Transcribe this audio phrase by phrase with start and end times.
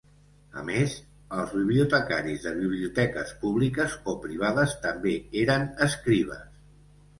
[0.59, 0.95] A més,
[1.41, 6.45] els bibliotecaris de biblioteques públiques o privades també eren escribes.